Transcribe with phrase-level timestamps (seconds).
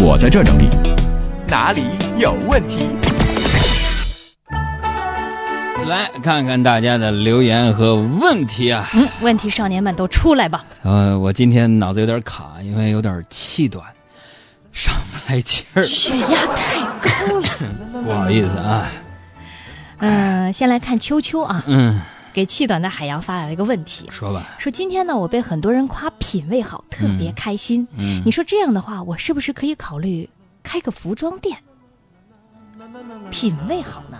[0.00, 0.68] 我在这整理。
[1.48, 1.82] 哪里
[2.16, 2.86] 有问题？
[5.88, 8.86] 来看看大家的留言和问题啊。
[8.94, 10.64] 嗯，问题少年们都出来吧。
[10.82, 13.84] 呃，我今天脑子有点卡，因为有点气短，
[14.72, 17.48] 上不来气儿，血压太高了。
[18.04, 18.86] 不好意思啊。
[19.98, 22.00] 嗯，先来看秋秋啊，嗯，
[22.32, 24.56] 给气短的海洋发来了一个问题，说吧。
[24.58, 27.86] 说今天呢，我被很多人夸品味好，特别开心。
[27.96, 30.28] 嗯你说这样的话，我是不是可以考虑
[30.62, 31.58] 开个服装店？
[33.30, 34.18] 品味好呢？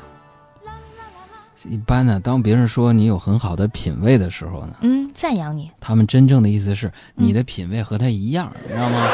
[1.65, 5.71] 一般呢，当别人说你有很好的品味的时候呢，嗯，赞扬你。
[5.81, 9.09] 他们真正的意思是你的品味和他一样，你知道吗？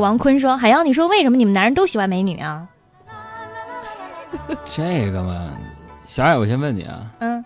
[0.00, 2.68] 王坤说：“海洋，你说为什么你们男人都喜欢美女啊
[4.66, 5.50] 这个嘛，
[6.06, 7.44] 小爱，我先问你啊，？”嗯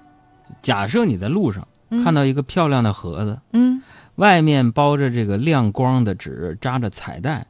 [0.62, 3.82] 假设你在路上嗯看到一个漂亮的盒子，嗯，
[4.14, 7.46] 外面包着这个亮光的纸，扎着彩带，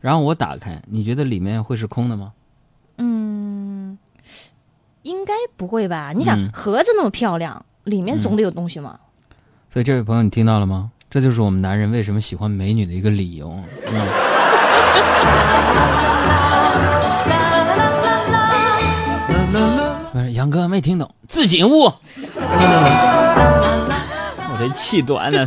[0.00, 2.32] 然后我打开，你觉得里面会是空的吗？
[2.98, 3.98] 嗯，
[5.02, 6.12] 应该不会吧？
[6.14, 9.00] 你想、嗯盒子那么漂亮，里面总得有东西嘛。
[9.68, 10.90] 所以这位朋友，你听到了吗？
[11.10, 13.48] 这就是我们男人为什么喜欢美女的一个理由，
[13.86, 14.12] 知道吗？
[20.12, 21.92] 不是杨哥没听懂，自己屋。
[24.48, 25.46] 我这气短了。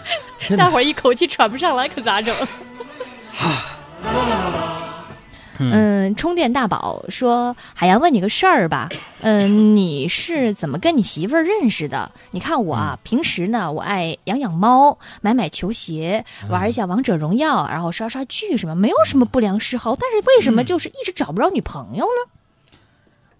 [0.56, 2.34] 大伙儿一口气喘不上来，可咋整？
[5.58, 8.88] 嗯，充电大宝说：“海洋问你个事儿吧，
[9.20, 12.12] 嗯，你是怎么跟你媳妇儿认识的？
[12.32, 19.96] 你看我啊，平时呢，我爱养养猫，买买球鞋，玩一下王者荣耀，然后刷刷剧什么，没有什么不良嗜好。
[19.96, 22.32] 但是为什么就是一直找不着女朋友呢？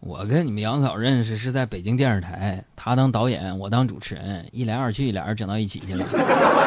[0.01, 6.07] 我跟你们杨嫂认识是在北京电视台，她当导演，我当主持人，一来二去，俩人整到一起去了。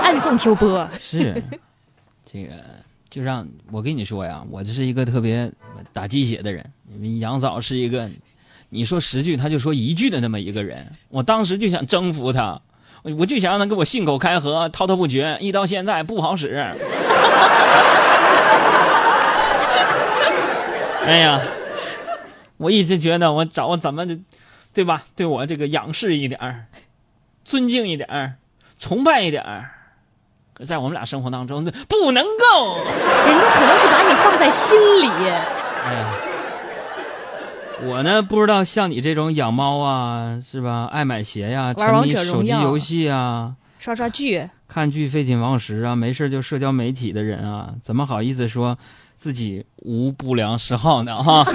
[0.04, 1.42] 暗送秋波，是，
[2.26, 2.54] 这个
[3.10, 5.52] 就让我跟你说呀，我就是一个特别
[5.92, 6.64] 打鸡血的人。
[7.20, 8.10] 杨嫂是一个，
[8.70, 12.62] 你说十句他就说一句的那么一个人，我当时就想征服他，
[13.18, 16.50] 我就想让他跟我信口开河，滔滔不绝，一到现在不好使。
[21.06, 21.42] 哎呀，
[22.58, 24.20] 我一直觉得我找我怎么的，
[24.74, 25.04] 对吧？
[25.16, 26.68] 对我这个仰视一点，
[27.44, 28.36] 尊敬一点，
[28.78, 29.44] 崇拜一点。
[30.60, 32.78] 可在我们俩生活当中，不能够。
[32.84, 35.08] 人家可能是把你放在心里。
[35.86, 36.14] 哎呀，
[37.88, 40.90] 我呢不知道像你这种养猫啊，是吧？
[40.92, 48.78] 爱买鞋呀、沉迷手机游戏啊，刷刷剧，看剧废寝忘食啊，没事就社交媒体的人啊，怎么好意思说
[49.16, 51.16] 自己无不良嗜好呢？
[51.16, 51.46] 哈，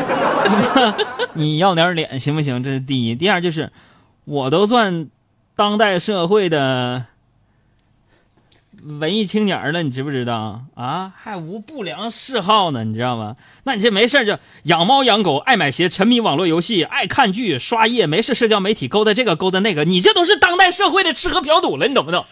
[1.34, 2.62] 你要点脸行不行？
[2.64, 3.14] 这是第一。
[3.14, 3.70] 第二就是，
[4.24, 5.10] 我都算
[5.54, 7.04] 当代社会的
[8.84, 11.10] 文艺青年了，你知不知道啊？
[11.16, 13.36] 还无不良嗜好呢，你知道吗？
[13.64, 22.26] 那你这没事就养猫养狗，爱买鞋，沉迷网络游戏，爱看剧，刷夜，没事社交媒体勾搭这个勾搭那个，你这都是当代社会的吃喝嫖赌了，你懂不懂？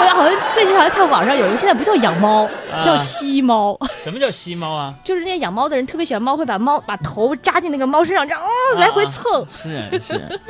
[0.00, 4.94] 我好像最近好像看网上有一个，现在不叫养猫，啊叫吸猫，什么叫吸猫啊？
[5.04, 8.48] 就是那些养猫的人特别喜欢猫，会把猫把头扎进那个猫身上，这样哦
[8.78, 9.46] 来回蹭。
[9.54, 10.40] 是是，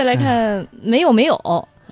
[0.00, 1.36] 再来看没有没有。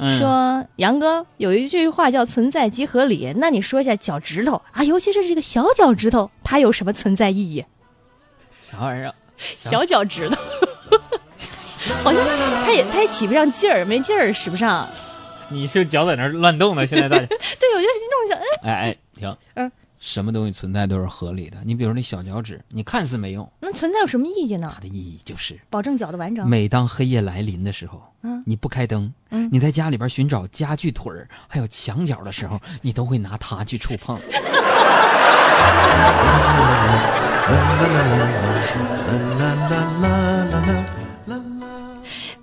[0.00, 7.64] 嗯说杨哥有一句话叫“存在即合理”，那你说一下脚趾头啊，尤其是这个小脚趾头，它有什么存在意义？
[8.62, 9.14] 啥玩意儿啊？
[9.36, 10.36] 小脚趾头，
[12.02, 12.24] 好像
[12.64, 14.88] 它也它也起不上劲儿，没劲儿使不上。
[15.50, 16.86] 你是脚在那儿乱动呢？
[16.86, 17.36] 现在大家， 对，
[17.76, 21.58] 我就弄一下，嗯，哎哎，停，嗯，什么东西存在都是合理的。
[21.64, 24.80] 你比如那小脚趾，你看似没用，那存在有什么意义呢它？
[24.80, 26.48] 的意义就是，保证脚的完整。
[26.48, 34.18] 每当黑夜来临的时候，嗯你不开灯，嗯你在家里边寻找家具腿儿还有墙角的时候，你都会拿它去触碰。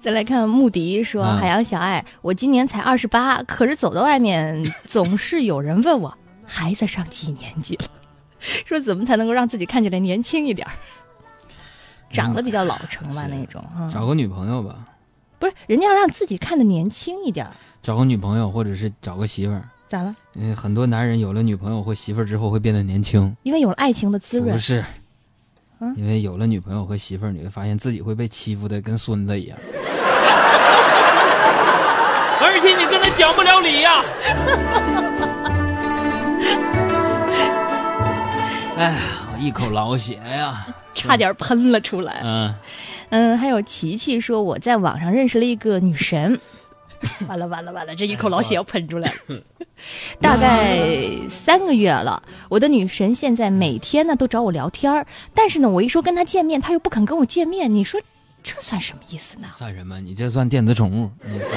[0.02, 6.16] 再来看穆迪说：“嗯海洋小爱，我今年才二十八，可是走到外面总是有人问我
[6.46, 7.86] 孩子上几年级了，
[8.66, 10.74] 说怎么才能够让自己看起来年轻一点儿，
[12.10, 14.76] 长得比较老成吧那种啊、找个女朋友吧，
[15.40, 17.52] 不是人家要让自己看的年轻一点儿，
[17.82, 19.68] 找个女朋友或者是找个媳妇儿。
[19.88, 20.16] 咋了？
[20.34, 24.54] 因为很多男人有了女朋友或媳妇儿之后会变得年轻，因为有了爱情的滋润。
[24.54, 24.84] 不，是，
[25.80, 25.94] 嗯？
[25.96, 29.56] 因为有了女朋友和媳妇儿，你会发现自己会被欺负的跟孙子一样，
[32.42, 34.04] 而且你跟他讲不了理呀、
[38.78, 38.94] 哎呀，
[39.34, 40.68] 我一口老血呀！
[40.94, 42.22] 差点喷了出来。
[42.24, 42.54] 嗯，
[43.10, 46.40] 嗯，还有琪琪说我在网上认识了一个女神，
[47.28, 49.38] 完了完了完了，这一口老血要喷出来了。
[50.20, 50.90] 大概
[51.30, 58.02] 三个月了，我的女神现在每天呢都找我聊天儿，但是呢，我一说跟她见面，她又不肯跟我见面，你说
[58.44, 59.48] 这算什么意思呢？
[59.54, 60.00] 算什么？
[60.02, 61.10] 你这算电子宠物？
[61.26, 61.50] 你算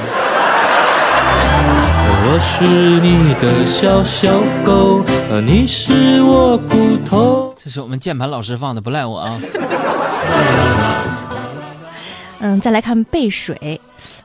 [2.21, 2.65] 我是
[3.01, 7.55] 你的小小狗，呃你是我骨头。
[7.59, 9.39] 这是我们键盘老师放的，不赖我啊。
[12.41, 13.79] 嗯，再来看背水，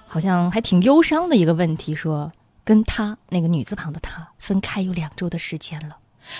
[0.07, 2.31] 好像还挺忧伤的一个问题，说
[2.63, 5.97] 跟他那个女字旁的他分开有两周的时间了，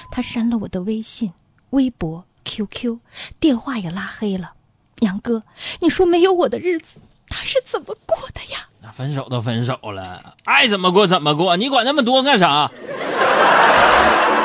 [0.09, 1.29] 他删了我的微信、
[1.71, 2.99] 微博、QQ，
[3.41, 4.53] 电话也拉黑了。
[4.99, 5.41] 杨哥，
[5.81, 8.59] 你说没有我的日子，他是怎么过的呀？
[8.81, 12.71] 那分手都分手了，爱怎么过怎么过，你管那么多干啥？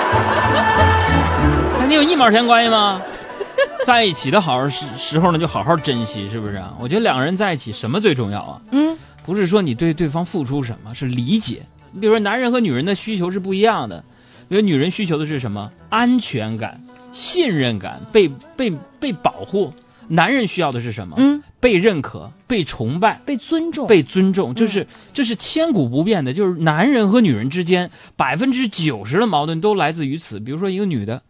[1.80, 3.00] 跟你有一毛钱关系吗？
[3.86, 6.74] 在一起的好时时候呢，就好好珍惜，是不是啊？
[6.78, 8.60] 我觉得两个人在一起，什么最重要啊？
[8.72, 11.62] 嗯，不是说你对对方付出什么，是理解。
[11.92, 14.04] 你比如说，男人和女人的需求是不一样的。
[14.48, 15.70] 比如女人需求的是什么？
[15.88, 16.80] 安全感、
[17.12, 18.70] 信任感、被被
[19.00, 19.72] 被保护。
[20.08, 21.16] 男人需要的是什么？
[21.18, 26.32] 嗯，被认可、被崇拜、被尊重，被尊重，就是这是千古不变的。
[26.32, 30.40] 就是男人和女人之间百分之九十的矛盾都来自于此。
[30.40, 31.22] 比如说，一个女的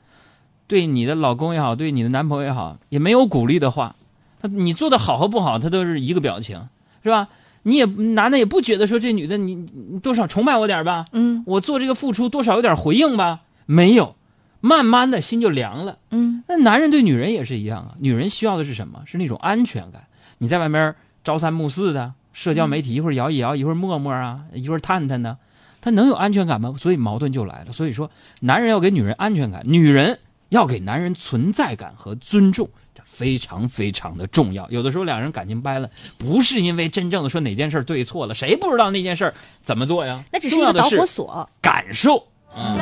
[0.66, 3.96] 对你的老公也好，对你的男朋友也好，也没有鼓励的话，
[4.40, 6.68] 他你做的好和不好，他都是一个表情，
[7.02, 7.28] 是吧？
[7.64, 14.14] 你也男的也不觉得说这女的你你多少崇拜我点吧，嗯我做这个付出多少有点回应吧，没有，
[14.60, 15.98] 慢慢的心就凉了。
[16.10, 19.02] 嗯那男人对女人也是一样啊，女人需要的是什么？
[19.06, 20.04] 是那种安全感。
[20.38, 20.94] 你在外面
[21.24, 25.36] 朝三暮四的，社交媒体一会儿摇一摇，一会儿陌陌啊，一会儿探探呢，
[25.80, 26.74] 他能有安全感吗？
[26.78, 27.72] 所以矛盾就来了。
[27.72, 28.10] 所以说，
[28.40, 30.18] 男人要给女人安全感，女人
[30.48, 34.68] 要给男人存在感和尊重，这非常非常的重要。
[34.70, 40.24] 有的时候两人感情掰了，不是因为真正的说哪件事对错了，谁不知道那件事怎么做呀？
[40.32, 41.50] 那只是一个导火索。
[41.60, 42.26] 感受。
[42.56, 42.78] 嗯，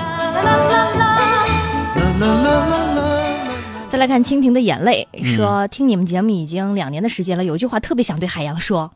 [3.89, 8.93] 再来看蜻蜓的眼泪，嗯说、听你们节目已经两年的时间了，有一句话特别想对海洋说：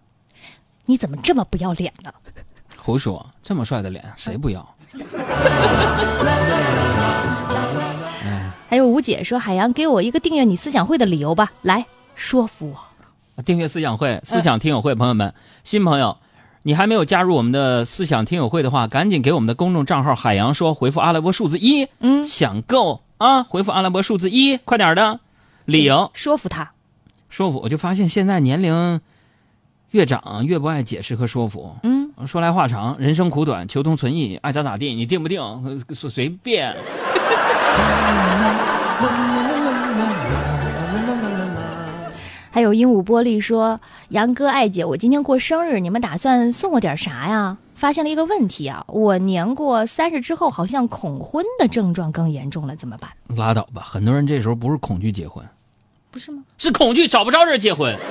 [0.87, 2.13] 你怎么这么不要脸呢？
[2.77, 4.75] 胡说，这么帅的脸谁不要？
[8.69, 13.43] 还有吴姐说：“海洋，给我一个订阅你思想会的理由吧，来说服我。
[13.43, 15.35] 订阅思想会、思想听友会，朋友们，
[15.65, 16.19] 新朋友，
[16.63, 25.21] 你还没有加入我们的思想听友会的话，赶紧给我们的公众账号“海洋说”回复阿拉伯数字一，嗯抢购啊，回复阿拉伯数字一，快点的。
[25.67, 26.73] 理由说服他。
[27.29, 28.99] 说服，我就发现现在年龄
[29.91, 35.39] 越长越不爱解释和说服，嗯，说来话长，人生苦短，求同存异，爱咋咋地，你定不定？
[35.43, 36.75] 呃随随便。
[42.51, 43.79] 还有鹦鹉玻璃说：
[44.09, 47.59] 杨哥、艾姐，我今天过生日，你们打算送我点啥呀？
[47.81, 53.11] 发现了一个问题啊，我年过三十之后，好像恐婚的症状更严重了，怎么办？
[53.35, 55.43] 拉倒吧，很多人这时候不是恐惧结婚，
[56.11, 56.43] 不是吗？
[56.59, 57.97] 是恐惧找不着人结婚。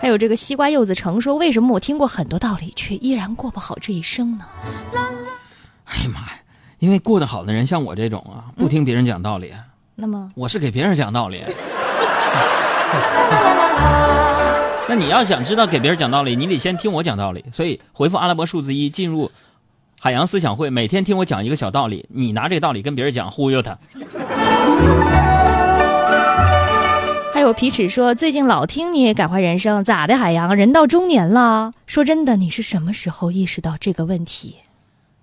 [0.00, 4.46] 还有这个西瓜柚子橙说：为什么我听过很多道理，却依然过不好这一生呢？
[5.84, 6.40] 哎呀妈呀！
[6.78, 9.52] 因为过得好的人像我这种啊，不听别人讲道理，
[9.94, 11.44] 那么，我是给别人讲道理。
[14.88, 17.42] 那你要想知道给别人讲道理，你得先听我讲道理。
[17.50, 19.30] 所以回复阿拉伯数字一进入
[19.98, 23.78] 海洋思想会，每天听我讲一个小道理，你拿这个道理跟别人讲，忽悠他。
[27.32, 30.18] 还有皮尺说：最近老听你感怀人生，咋的？
[30.18, 34.56] 海洋，人到中年了，说真的，你是什么时候意识到这个问题？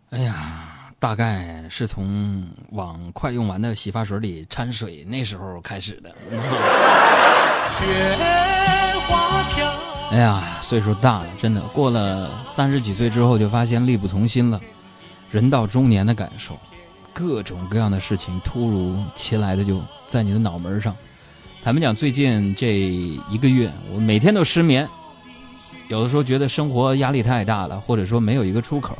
[0.09, 6.11] 哎呀，大概是从往快用完的洗发水里掺水那时候开始的。
[10.11, 14.59] 哎呀，岁数大了，真的过了三十几岁之后，就发现力不从心了。
[15.29, 16.59] 人到中年的感受，
[17.13, 20.93] 各种各样的事情突如其来的就在你的脑门上。
[21.63, 24.85] 坦白讲，最近这一个月，我每天都失眠，
[25.87, 28.97] 有的时候觉得生活压力太大了，或者说没有一个出口，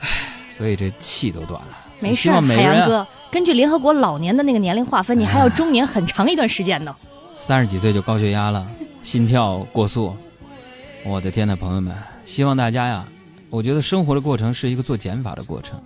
[0.00, 0.08] 唉，
[0.50, 1.68] 所以这气都断了。
[2.00, 6.92] 没事海洋哥，根据联合国老年的那个年龄划分，你还要中年很长一段时间呢。
[7.38, 8.66] 三十几岁就高血压了，
[9.06, 10.16] 心跳过速，
[11.04, 13.06] 我的天呐，朋友们，希望大家呀，
[13.50, 15.80] 我觉得生活的过程是一个做减法的过程，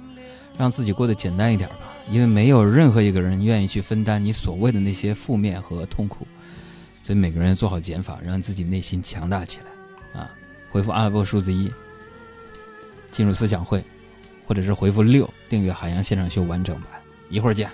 [0.57, 6.27] 让自己过得简单一点吧，因为没有任何一个人愿意去分担你所谓的那些负面和痛苦，
[7.03, 9.61] 所以每个人做好减法，让自己内心强大起
[10.15, 10.31] 来啊！
[10.71, 11.71] 回复阿拉伯数字一，
[13.11, 13.85] 进入思想会，
[14.47, 16.85] 或者是回复六订阅海洋现场秀完整版，
[17.29, 17.69] 一会儿见。